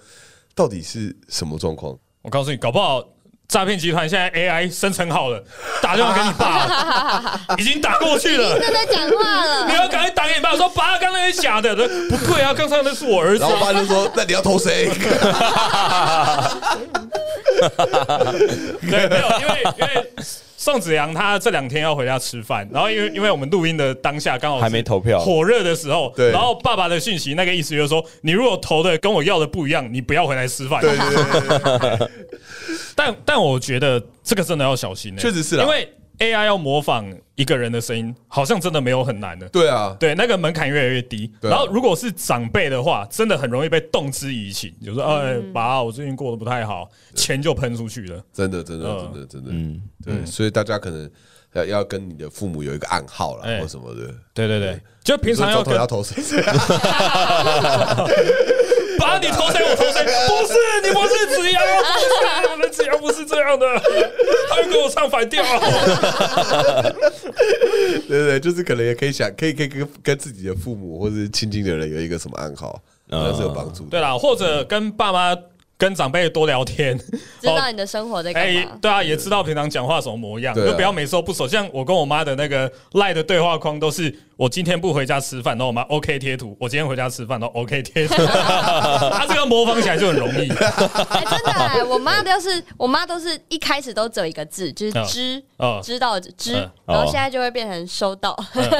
[0.55, 1.97] 到底是什么状况？
[2.21, 3.03] 我告诉你，搞不好
[3.49, 5.43] 诈骗集团现在 AI 生成好了，
[5.81, 8.59] 打电话给你爸， 已经打过去了。
[8.59, 13.65] 正在讲话你，要赶快打给你爸说：“爸，刚刚那是假的。”不对啊，刚才那是我儿子然后。
[13.65, 14.87] 爸就说：“那你要投谁
[18.81, 20.07] 对，没有，因为因为
[20.55, 30.79] 宋子阳他这两天要回家吃饭，然后因为因为我们录音的当下刚好是还没投票火热的时候，对然后爸爸的讯息那个意思就是说，你如果投的跟我要的不一样，你不要回来吃饭。
[30.81, 32.07] 对对对对对，
[32.99, 35.63] 但但我觉得这个真的要小心、欸，确实是啦。
[35.63, 39.47] 因为 AI 要模仿一个人的声音，好像真的没有很难的。
[39.47, 41.31] 对啊，对，那个门槛越来越低。
[41.41, 41.47] 啊。
[41.49, 48.21] 然后，如果是长辈的话，真的很容易被动之以情，就说：“哎，爸，我最近过得不太好，钱就喷出去了。
[48.33, 51.09] 真的真的嗯真的真的，嗯，对，所以大家可能
[51.53, 53.61] 要要跟你的父母有一个暗号啦，哎。
[53.61, 56.21] 或什么的。”对对对，就平常要总统跟要投谁？
[58.99, 61.63] 爸， 你投谁我投谁，不是你不是子阳，
[62.57, 63.65] 不是子阳不是这样的，
[64.49, 65.43] 他又跟我唱反调。
[68.07, 73.89] 对对对，就是可能也可以想，可以可以跟跟自己的父母或者是亲近的人有一个什么暗号，嗯那是有帮助的。
[73.91, 75.35] 对啦，或者跟爸妈、
[75.79, 76.95] 跟长辈多聊天，
[77.39, 78.77] 知道你的生活在干哎、嘛。
[78.81, 81.47] 对啊，也知道平常讲话什么模样，啊就不要每次都不熟。
[81.47, 88.15] 像我跟我妈的那个赖的对话框都是我今天不回家吃饭，然后我妈 OK 贴图；我今天回家吃饭，然后 OK 贴图。
[89.13, 90.49] 他这个模仿起来就很容易。
[90.49, 98.31] 哎，真的哎， 我妈都是，我妈都是一开始都只有一个字，就是嗯知，哦知道知嗯，然后哦现在就会变成收到。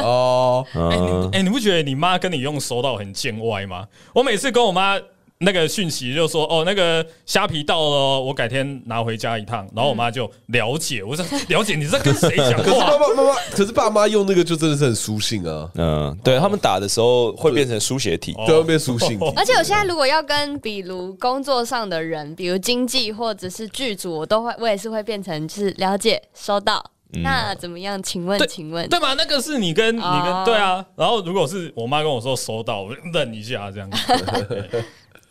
[0.03, 3.85] 哦，哎、嗯你哎、你不觉得你妈跟你用收到很见外吗？
[4.13, 4.99] 我每次跟我妈
[5.41, 12.97] 那个讯息就说哦，那个虾皮到了哦，我改天拿回家一趟，然后我妈就了解，我说 了解你在跟谁讲可是爸话？
[12.97, 19.17] 爸妈妈，可是爸妈用那个就真的是很书信啊，嗯，对他们打的时候会变成书写体，哦对外面书信。
[19.38, 26.84] 而且我现在如果要跟比如工作上的人，比如经纪或者是剧组，我都会我也是会变成就是了解收到。
[27.23, 28.02] 那怎么样？
[28.04, 29.15] 请问对，请问，对嘛？
[29.15, 33.89] 那个是你跟你跟哦对啊，然后如果是我妈跟我说收到，我就愣一下这样。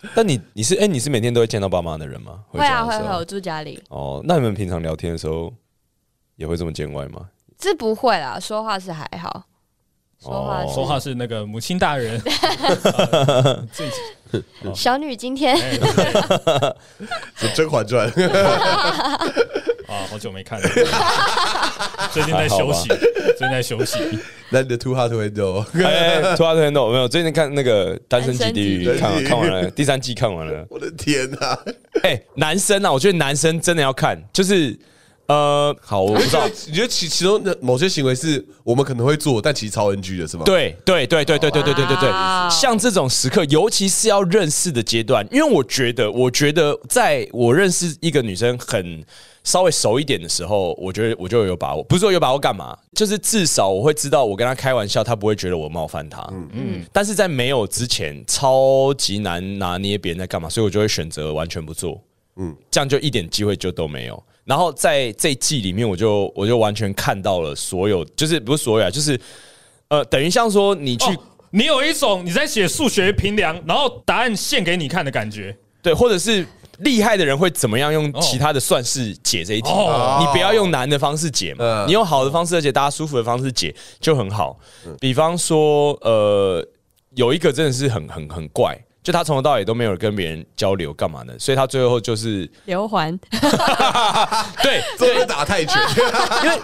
[0.15, 2.45] 但你你是哎、你是每天都会见到爸妈的人吗？
[2.49, 5.53] 会啊会会，我住家里哦，那你们平常聊天的时候
[6.37, 7.29] 也会这么见外吗？
[7.59, 9.45] 这不会啦，说话是还好，
[10.21, 12.21] 说话说话是那个母亲大人，
[14.63, 15.57] 呃小女今天。
[17.55, 18.11] 甄嬛传》
[19.89, 20.69] 啊，好久没看了，
[22.13, 23.97] 最近在休息，最近在休息。
[24.51, 27.07] 那你的 Too Hard to Handle 哎，突然突然懂没有？
[27.09, 28.99] 最近看那个《单身即地狱。
[28.99, 30.67] 看完看完了，第三季看完了。
[30.69, 31.59] 我的天哪！
[32.03, 34.77] 哎、男生啊，我觉得男生真的要看，就是
[35.29, 42.11] 呃，好，我不知道，你觉得其其中的某些行为是我们可能会做，但其实超 NG 的是吗？，对对对对对对对对对对，
[42.51, 49.05] 像这种时刻，尤其是要认识的阶段，因为我觉得，我觉得在我认识一个女生很
[49.45, 56.27] 稍微熟一点的时候，我觉得我就有把握，不是说有把握干嘛，就是至少我会知道，我跟她开玩笑，她不会觉得我冒犯她。
[56.33, 62.03] 嗯嗯，但是在没有之前，超级难拿捏别人在干嘛，所以我就会选择完全不做。
[62.37, 64.23] 嗯，这样就一点机会就都没有。
[64.49, 69.21] 然后在这一季里面，我就我就完全看到了所有，就是不是所有啊，就是
[69.89, 71.19] 呃，等于像说你去、哦
[71.51, 75.57] 你有一种你在写数学评量，然后答案献给你看的感觉。
[75.81, 76.47] 对，或者是
[76.81, 79.71] 厉害的人会怎么样用其他的算式解这一题？
[79.71, 84.59] 哦你不要用难的方式解嘛，嗯你用好的方式，而且大家舒服的方式解就很好。
[85.01, 86.63] 比方说，呃，
[87.15, 88.79] 有一个真的是很很很怪。
[89.09, 91.33] 就他从头到尾都没有跟别人交流，干嘛呢？
[91.39, 93.19] 所以他最后就是刘环，
[94.63, 95.81] 对真的打泰拳，
[96.45, 96.59] 因为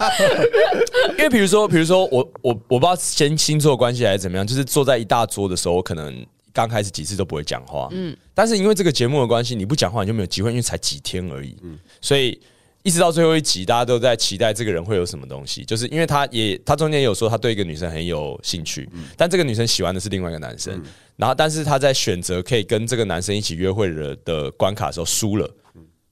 [1.17, 12.39] 因为比如说，比如说我我我不知道先星座关系还是怎么样，就是坐在一大桌的时候，我可能刚开始几次都不会讲话，嗯，但是因为这个节目的关系，你不讲话你就没有机会，因为才几天而已，嗯，所以
[12.83, 20.79] 一直到最后一集，大家都在期待这个人会有什么东西，就是因为他也他中间有说他对一个女生很有兴趣，但这个女生喜欢的是另外一个男生，
[21.17, 25.49] 然后但是他在选择可以跟这个男生一起约会的的关卡的时候输了。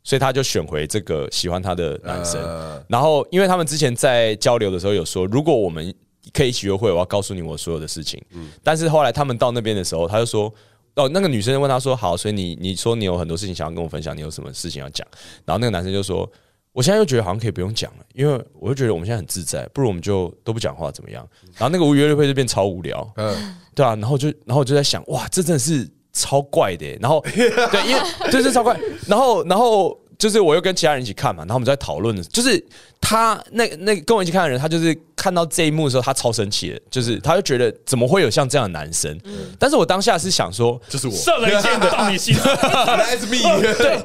[0.05, 5.95] 所以他就选回这个喜欢他的男生，呃然后，因为他们之前在交流的时候有说，如果我们
[6.33, 8.21] 可以一起约会，我要告诉你我所有的事情。
[8.65, 10.53] 但是后来他们到那边的时候，他就说。
[10.95, 15.09] 哦，那个女生问他说：“好，所以你你说你有很多事情想要跟我分享，你有什么事情要讲？”
[15.47, 16.31] 然后那个男生就说
[16.71, 26.99] ：“我现在又觉得好像可以不用讲了，因为我就觉得我们现在很自在，不如我们就都不讲话怎么样？”然后那个无约会就变超无聊，嗯，对啊，然后就然后我就在想，哇，这真的是超怪的耶。
[27.01, 32.65] 然后 对，因为这是超怪，然后然后就是我又跟其他人一起看嘛，然后我们在讨论的，就是
[33.01, 39.19] 他那那跟我一起看的人，他就是看到这一幕的时候，他超生气的，就是他就觉得怎么会有像这样的男生？
[39.59, 42.45] 但是我当下是想说，就是我，射了一箭到你心上。
[42.55, 43.39] That's me，
[43.75, 44.01] 对，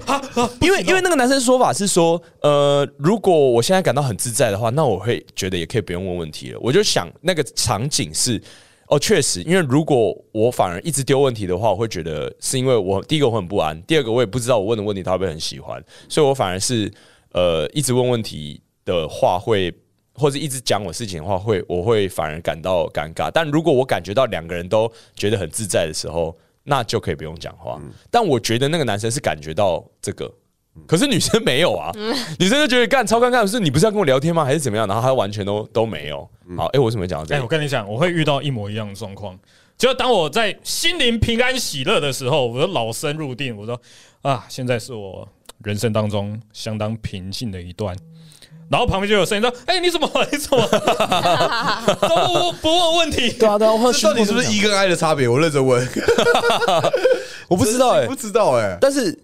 [0.61, 6.59] 因为因为那个男生说法是说，呃，如果我现在感到很自在的话，那我会觉得也可以不用问问题了。
[6.61, 8.41] 我就想那个场景是，
[8.87, 16.91] 哦，确实，因为如果我反而一直丢问题的话，我会觉得是因为我第一个我很不安，第二个我也不知道我问的问题他会不会很喜欢，所以我反而是
[17.31, 19.73] 呃一直问问题的话会。
[20.19, 23.29] 或者一直讲我事情的话，会我会反而感到尴尬。
[23.31, 27.79] 但如果我感觉到两个人都觉得很自在的时候，那就可以不用讲话。
[28.09, 30.33] 但我觉得那个男生是感觉到这个，
[30.85, 31.91] 可是女生没有啊，
[32.39, 34.45] 女生就觉得干超尴尬，是你不是要跟我聊天吗？
[34.45, 34.87] 还是怎么样？
[34.87, 36.19] 然后她完全都都没有。
[36.55, 37.43] 好，哎、我为什么会讲到这哎、个？
[37.43, 39.37] 我跟你讲，我会遇到一模一样的状况。
[39.77, 43.79] 就当我在心灵平安喜乐的时候，我就老生入定，我说
[44.21, 45.27] 啊，现在是我
[45.63, 47.95] 人生当中相当平静的一段。
[48.69, 50.27] 然后旁边就有声音说：“哎、你怎么 了？
[50.29, 50.67] 你怎么
[52.01, 53.31] 不不问问题？
[53.31, 55.25] 对啊，对啊，我这到底是不是 E 跟 I 的差别？
[55.29, 55.87] 我认真问，
[57.47, 59.17] 我不知道哎、不知道哎，但是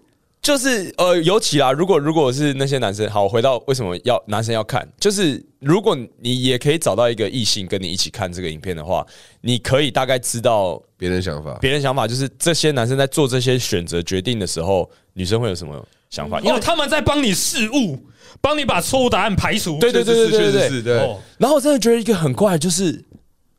[0.44, 9.04] 就是呃，尤其啦，如果如果是那些男生，好，回到为什么要男生要看，就是如果你也可以找到一个异性跟你一起看这个影片的话，
[9.40, 16.38] 你可以大概知道别人想法，别人想法，就是这些男生在做这些选择决定的时候，女生会有什么想法？
[16.40, 17.98] 因为他们在帮你试误，
[18.42, 19.78] 帮你把错误答案排除。
[19.78, 23.02] 对对对对对对对然后我真的觉得一个很怪，就是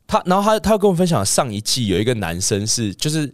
[0.06, 3.28] 他，然后他他跟我分享上一季有一个男生是就是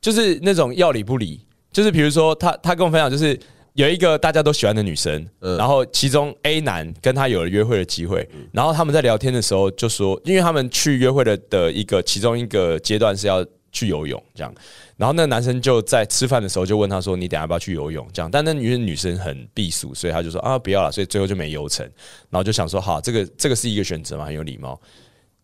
[0.00, 1.45] 就是那种要理不理，
[1.76, 3.38] 就是比如说他他跟我分享就是。
[3.76, 14.54] 有一个大家都喜欢的女生，嗯然后其中 A 男跟他有了约会的机会，然后他们在聊天的时候就说，因为他们去约会的的一个其中一个阶段是要去游泳这样，
[14.96, 21.84] 然后那个男生就在吃饭的时候就问他说：“你等一下要不要去游泳？”这样，但那女女生很避暑，所以他就说：“啊，不要了。”所以最后就没游成。
[22.30, 24.80] 然后就想说：“好，这个这个是一个选择嘛，很有礼貌。”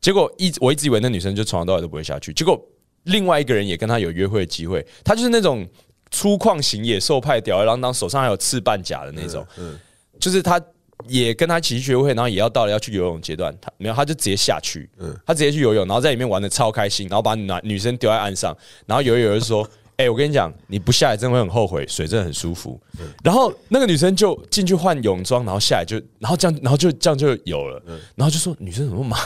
[0.00, 2.58] 结果一直我一直以为那女生就从头到尾都不会下去，结果
[3.02, 5.68] 另外一个人也跟他有约会的机会，他就是那种
[6.12, 9.76] 粗犷型野兽派吊儿郎当，手上还有刺半甲的那种，嗯，
[10.20, 10.60] 就是他
[11.08, 19.68] 也跟他一起去约会，然后也要到了要去游泳阶段，他没有，他就直接下去，嗯他直接去游泳，然后在里面玩的超开心，然后把男女生丢在岸上，然后游一游就说。
[19.98, 22.80] 哎、我跟你讲，你不下来真的会很后悔，水真的很舒服。
[23.22, 27.80] 然后那个女生就进去换泳装，然后下来就，然后这样，然后就这样就有了。
[28.16, 29.16] 然后就说女生怎么那么麻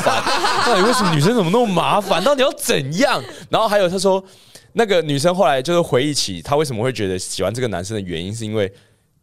[0.00, 0.22] 烦？
[0.64, 2.22] 到底为什么女生怎么那么麻烦？
[2.24, 3.22] 到底要怎样？
[3.50, 4.24] 然后还有他说，
[4.78, 8.70] 那个女生后来就是回忆起她为什么会觉得喜欢这个男生的原因，是因为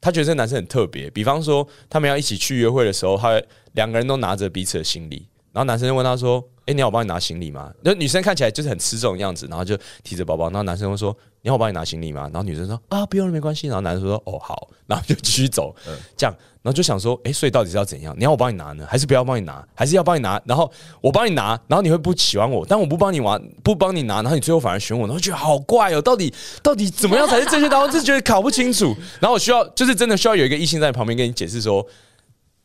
[0.01, 1.07] 她觉得这个男生很特别。
[1.11, 3.39] 比方说，他们要一起去约会的时候，他
[3.73, 18.13] 两个人都拿着彼此的行李，然后男生就问他说：“哎、你要我帮你拿行李吗？”那女生看起来就是很吃这种样子，然后就提着包包，然后男生会说：“你要我帮你拿行李吗？”然后女生说：“啊，不用了，没关系。”然后男生说：“哦，好。”然后就继续走，嗯这样，然后就想说：“哎、所以到底是要怎样？
[18.17, 19.65] 你要我帮你拿呢，还是不要帮你拿？
[19.73, 20.41] 还是要帮你拿？
[20.45, 27.89] 然后我帮你拿，然后你会不喜欢我，但我不帮你玩，不帮你拿，然后你最后反而选我，然后觉得好怪哦，到底到底怎么样才是正确答案？
[27.89, 28.93] 就是觉得搞不清楚。
[29.21, 31.85] 然后我需要，就是真的需要有一个异性在旁边跟你解释说，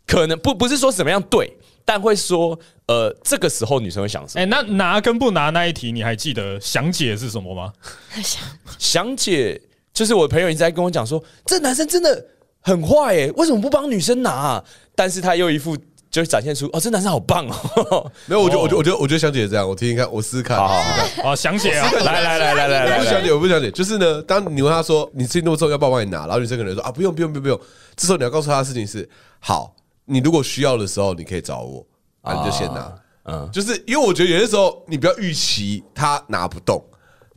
[0.08, 4.42] 可能不不是说怎么样对，但会说，呃，这个时候女生会想什么？
[4.42, 7.70] 哎、那拿跟不拿那一题，你还记得详解是什么吗？
[8.78, 9.60] 详解
[9.92, 12.24] 就是我朋友一直在跟我讲说，这男生真的
[12.62, 15.76] 很坏耶，为什么不帮女生拿啊、但是他又一副
[16.10, 18.10] 就展现出，哦，这男生好棒哦。
[18.24, 21.30] 没有，我觉得，我觉得，我觉得，我觉得香姐这样，我听听看，我试试看，好好试试看。
[21.30, 23.70] 哦，详解啊， 来来来来来我不想解，我不想解。
[23.70, 26.20] 就是呢，当你问他说你事情那么重要，要不要帮你拿？
[26.20, 27.60] 然后女生可能说啊，不用不用不用不用。
[27.94, 29.06] 这时候你要告诉他的事情是：
[29.38, 29.74] 好，
[30.08, 31.84] 你如果需要的时候，你可以找我，
[32.22, 32.92] 啊，你就先拿。
[33.24, 36.82] 嗯，就是因为我觉得有些时候你不要预期他拿不动。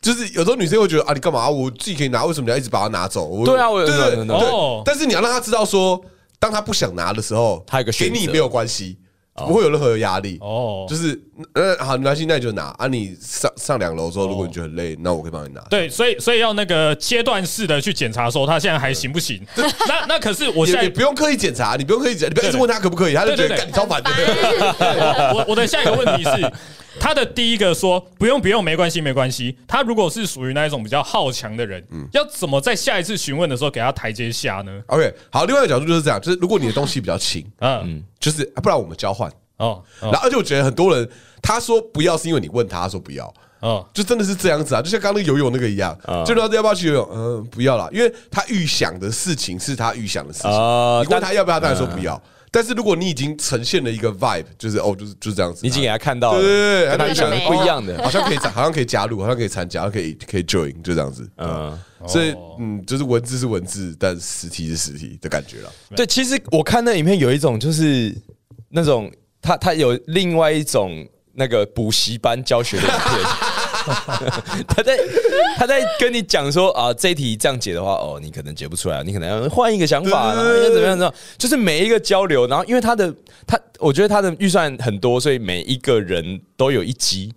[0.01, 1.47] 就是有时候女生会觉得啊，你干嘛？
[1.47, 3.23] 我自己可以拿，为什么你要一直把它拿走？
[3.23, 4.81] 我对啊我对对对。
[4.83, 6.01] 但是你要让他知道说，
[6.39, 8.97] 当他不想拿的时候，他有个选择给你没有关系，
[9.35, 10.39] 不会有任何的压力。
[10.41, 11.21] 哦，就是
[11.53, 12.87] 呃，好，没关系，那你就拿啊。
[12.87, 15.61] 你上上两楼之后，如果你觉得很累，那我可以帮你拿。
[15.69, 19.41] 对，所以所以要那个阶段式的去检查说他现在还行不行。
[19.55, 24.11] 那那可是我现在不用刻意检查，你不用刻意你不要一直问他可不可以，他就觉得超烦的。
[25.35, 26.51] 我我的下一个问题是，
[26.99, 29.57] 他的第一个说不用不用没关系没关系。
[29.67, 39.31] 他如果是属于那一种比较好强的人，嗯要怎么在下一次询问的时候给他台阶下呢？OK，好，另外一个角度就是这样，就是如果你的东西比较轻，嗯，就是啊不然我们交换。
[39.61, 41.07] 哦然后而且我觉得很多人
[41.41, 43.33] 他说不要是因为你问他，他说不要。
[43.61, 45.95] 哦，就真的是这样子啊，就像刚刚那个游泳那个一样，
[46.25, 52.19] 就聊要不要去游泳，嗯，不要啦，因为他预想的事情是他预想的事情，啊你问他要不要，他当然说不要。
[52.49, 58.09] 但是如果你已经呈现了一个 vibe，就是哦，就是就是这样子，你已经给他看到了，对对对，跟他想的不一样的好。
[58.09, 61.29] 像可以好像可以加入，好像可以参加，可以可以 join，就这样子。
[61.37, 65.71] 嗯，嗯，所以嗯，就是文字是文字，但实体是实体的感觉了。
[65.95, 68.11] 对，其实我看那影片有一种就是
[68.69, 69.09] 那种
[69.41, 73.01] 他他有另外一种那个补习班教学的影片。
[74.67, 74.97] 他在
[75.57, 83.11] 他在跟你讲说啊，这一题这样解的话，哦，你可能解不出来，你可能要换一个想法，然后应该怎么样怎么样，就是每一个交流，然后因为他的
[83.47, 87.33] 他，我觉得他的预算很多，所以每一个人都有一集，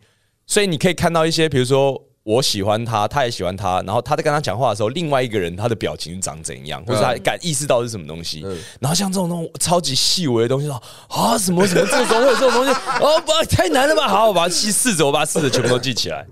[0.46, 2.00] 所以你可以看到一些，比如说。
[2.24, 8.40] 我喜欢他，他也喜欢他，然后他在跟他讲话的时候，另外一个人他的表情长怎样，或者他感意识到是什么东西。
[8.80, 14.08] 然后像这种那种超级细微的东西，说啊什么什么，这个时候会有这种东西，哦不太难了吧？
[14.08, 16.26] 好，我把它记试着，我把它试着全部都记起来。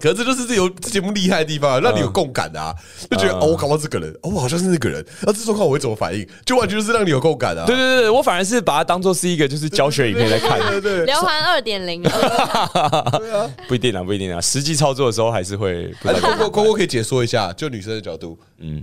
[0.00, 2.74] 可是这就是这有这节目厉害的地方啊，让你有共感的啊，
[3.10, 6.26] 就觉得哦，我搞到这个人，哦，我好像是那个人，那这状况我会怎么反应？
[6.44, 7.64] 就完全就是让你有共感啊。
[7.66, 12.02] 对对对，我反而是把它当做是一个就是教学影片在看，对对对，刘环二点零，
[13.68, 18.38] 不一定啊，不一定啊，实际操作的时候还是会不还太是扣扣扣扣可以解说一下，就女生的角度。
[18.58, 18.82] 嗯。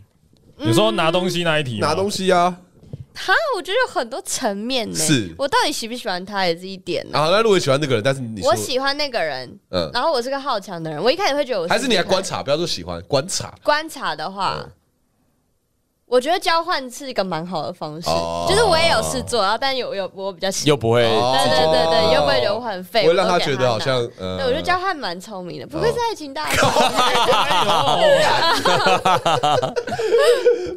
[0.59, 2.57] 你说拿东西那一题，拿东西啊。
[3.17, 4.95] 哈，我觉得有很多层面呢。
[4.95, 7.17] 是我到底喜不喜欢他也是一点呢。
[7.17, 13.53] 啊，那如果你喜欢那个人，但是你我喜欢那个人，嗯然后我是个好强的人，我一开始会觉得我还是你来观察，不要说喜欢，观察。
[13.63, 14.71] 观察的话，嗯
[16.09, 18.45] 我觉得交换是一个蛮好的方式，哦。
[18.49, 21.35] 就是我也有事做，然后但有有我比较喜又不会哦。
[21.35, 26.61] 对对对对，又不会觉得我很废，不会让他觉得好像我觉得交换蛮聪明的，不愧是爱情大师。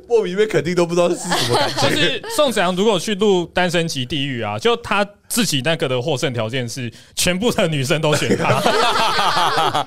[0.09, 1.89] 莫名被肯定都不知道是什么感觉。
[1.89, 8.49] 就是宋子阳如果去录《单身级地狱》啊，就他自己那个的获胜条件是全部的女生都选他，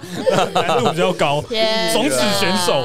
[0.56, 2.82] 难度比较高，天种子选手。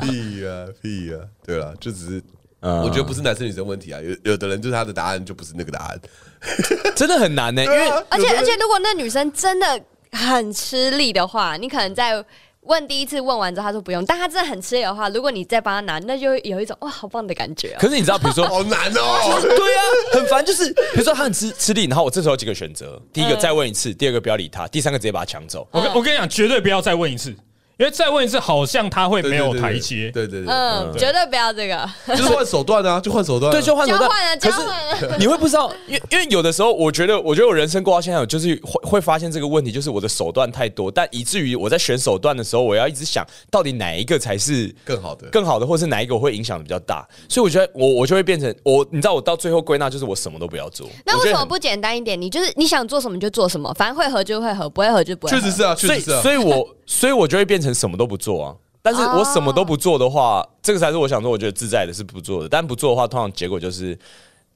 [0.00, 1.18] 屁呀屁呀！
[1.44, 2.22] 对了，就只是
[2.60, 6.00] 嗯我觉得不是男生女生问题啊，有有的人就是他的答案就不是那个答案，
[6.94, 9.80] 真的很难呢，因为啊而且而且，如果那女生真的
[10.12, 12.24] 很吃力的话，你可能在
[12.60, 17.78] 问第一次问完之后，她说不用，但她真的很吃力的话，如果你再帮她拿，那就有一种哇，好棒的感觉、啊。
[17.80, 19.40] 可是你知道，比如说 好难哦。
[19.40, 20.46] 对啊，很烦。
[20.46, 25.66] 就是比如说他很吃吃力，然后我这时候有几个选择：第一个嗯再问一次，第二个不要理他，第三个直接把他抢走。
[25.72, 27.34] 我跟我跟你讲，绝对不要再问一次，
[27.82, 30.08] 因为再问一次好像他会没有台阶。
[30.12, 33.52] 对对对，嗯，绝对不要这个就是换手段啊，就换手段啊。
[33.52, 35.16] 对，就换手段交换了，可是交换了。
[35.18, 45.26] 你会不知道，因为因为有的时候，我觉得，我觉得我人生过到现在，我就是会会发现这个问题，就是我的手段太多，但以至于我在选手段的时候，我要一直想到底哪一个才是更好的。
[45.30, 47.04] 更好的，或是哪一个我会影响的比较大。
[47.28, 50.88] 所以我觉得我我就会变成我，你知道，我到最后归纳就是我什么都不要做。
[51.04, 52.20] 那为什么不简单一点？
[52.20, 55.40] 你就是你想做什么就做什么，反正会合就会合，不会合就不会合。
[55.40, 56.22] 确实是啊，确实是啊。
[56.22, 58.54] 所以我所以我就会变成什么都不做啊。
[58.82, 62.48] 但是我什么都不做的话，这个才是我想说，我觉得自在的是不做的。
[62.48, 63.98] 但不做的话，通常结果就是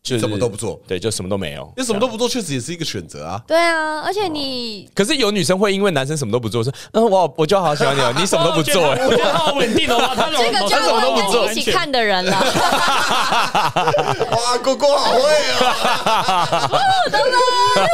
[0.06, 1.68] 就是什么都不做对，就什么都没有。
[1.76, 3.42] 你什么都不做，确实也是一个选择啊。
[3.44, 12.32] 对啊，而且你可是有女生会因为男生什么都不做，说嗯，我我就好喜欢你哦， 你什么都不做、我觉得好稳定哦， 他这个就他什么都不做要跟你一起看的人了。
[14.30, 15.20] 哇，果果好会
[15.66, 16.70] 啊！
[16.70, 16.78] 我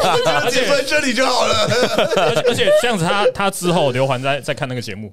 [0.05, 1.66] 觉得结分这里就好了。
[2.16, 5.11] 而且而且这样子他，他之后刘环在在看那个节目，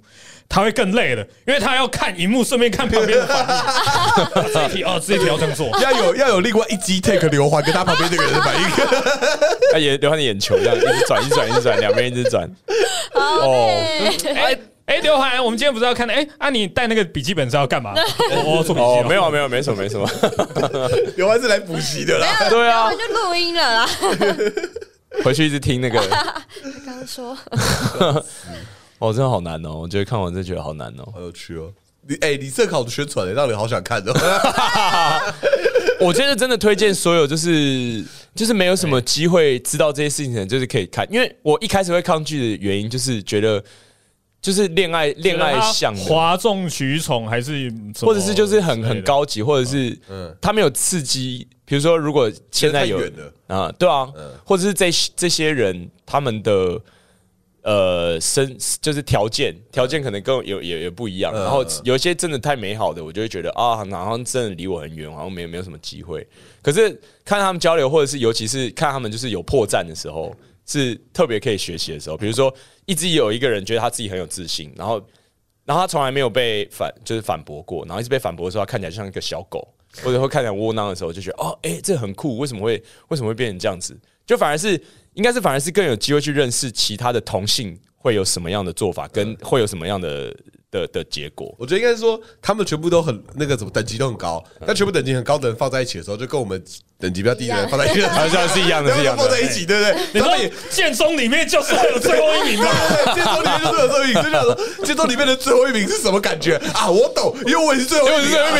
[0.49, 4.51] 他会更累了，因为他要看荧幕，顺便看旁边的反应。
[4.51, 5.69] 这一题哦，这一题要这样做。
[5.79, 8.63] 要有要有另外一击 take 刘环跟他旁边那个人的反应。
[9.71, 12.49] 他眼流汗的眼球这样一直转，一直转，一直转，两边一直转。
[13.13, 13.53] 哦，
[14.35, 14.57] 哎
[14.87, 16.13] 哎，刘环，我们今天不是要看的？
[16.15, 17.93] 哎啊，你带那个笔记本是要干嘛？
[18.43, 20.09] 我做笔记哦哦，，没有啊没有，没什么没什么。
[21.15, 22.27] 刘环是来补习的啦。
[22.49, 23.89] 对啊我，就录音了啦。
[25.23, 26.01] 回去一直听那个，
[26.83, 27.37] 刚刚说
[28.99, 29.79] 哦，真的好难哦。
[29.79, 31.09] 我觉得看完真的觉得好难哦。
[31.13, 31.71] 好有趣哦！
[32.07, 34.13] 你哎，你这考的宣传，让人好想看哦。
[35.99, 41.05] 我觉得真的推荐所有就是就是没有什么机会知道这些事情的人，就是可以看。
[41.11, 43.61] 因为我一开始会抗拒的原因，就是觉得
[44.41, 51.47] 就是恋爱恋爱向的，哗众取宠还是什么或者是就是很很高级，或者是嗯他没有刺激。
[51.65, 56.81] 比如说，如果现在有太远了啊，对啊嗯，或者是这这些人他们的
[57.61, 66.25] 呃身就是条件条件可能跟我有也也不一样，嗯然后有一些真的太美好的，我就会觉得啊，好像真的离我很远，好像没有没有什么机会。
[66.61, 66.89] 可是
[67.23, 72.17] 看他们交流，或者是尤其是看他们就是有破绽的时候，是特别可以学习的时候。
[72.17, 72.53] 比如说，
[72.85, 75.01] 一直有一个人觉得他自己很有自信，然后
[75.65, 79.67] 然后他从来没有被反就是反驳过，然后一直被反驳的时候，他看起来像一个小狗，
[80.03, 83.97] 或者会看起来窝囊的时候，就觉得哦，哎、这很酷，为什么会为什么会变成这样子？
[84.25, 84.79] 就反而是
[85.19, 90.33] 应该是反而是更有机会去认识其他的同性会有什么样的做法，跟会有什么样的
[90.71, 91.53] 的的结果。
[91.59, 96.63] 我觉得应该是说，他们全部都很那个什么等级都很高，但全部等级很高的人放在一起的时候，就跟我们
[97.01, 99.31] 等级比较低的人放在一起， 好像是一样的， 是一样的放。
[99.31, 99.95] 在一起，对不对？
[100.11, 102.67] 你说他们也建中里面就是会有最后一名嘛？
[103.05, 106.89] 对，建中里面就是有最后一名，就想说建中里面的最后一名是什么感觉啊？
[106.89, 108.53] 我懂，因为我也是最后一名，因为我是最后一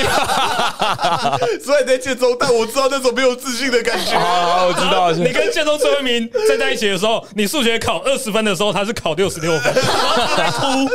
[1.51, 4.17] 名，所以在剑宗，但我知道那种没有自信的感觉。
[4.17, 10.87] 好，我知道，你跟剑宗最后一名站在一起的时候，你数学考二十分的时候，他是考六十六分，然后他在哭。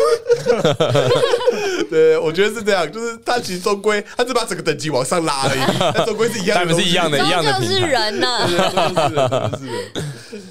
[1.90, 5.60] 对，我觉得是这样，就是他其实终归，他只把整个等级往上拉而已，
[5.92, 7.80] 他终归是一样的 他们是一样的，终一样的究是。
[7.86, 8.48] 人呢。
[8.48, 10.42] 是的是人。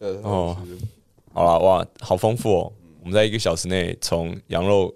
[0.00, 0.56] 呃哦，
[1.32, 2.72] 好了，哇，好丰富哦！
[3.00, 4.92] 我们在一个小时内从羊肉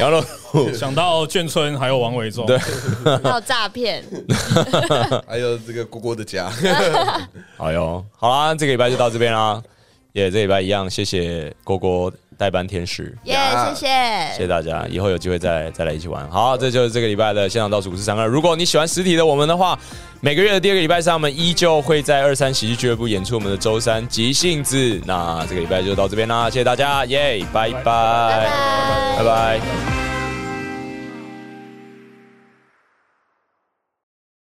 [0.00, 0.24] 羊肉
[0.74, 4.02] 想到眷村还有王伟忠，对还有诈骗，
[5.26, 6.50] 还有这个锅锅的家，
[7.58, 9.62] 哎呦，好啦，这个礼拜就到这边啦。
[10.12, 13.36] 也、这礼拜一样，谢谢蝈蝈代班天使，耶，
[13.68, 13.86] 谢谢
[14.32, 16.26] 谢谢大家，以后有机会再再来一起玩。
[16.30, 18.26] 好，这就是这个礼拜的现场倒数五四三二。
[18.26, 19.78] 如果你喜欢实体的我们的话，
[20.22, 24.98] 每个月的第二个礼拜三，我们依旧会在二三喜剧俱乐部演出我们的周三即兴子。
[25.04, 28.48] 那这个礼拜就到这边啦，谢谢大家，耶，拜拜，拜
[29.18, 30.19] 拜拜拜